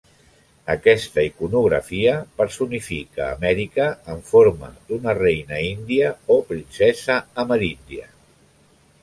[0.73, 3.85] Aquesta iconografia personifica Amèrica
[4.15, 8.11] en forma d'una reina índia o princesa ameríndia.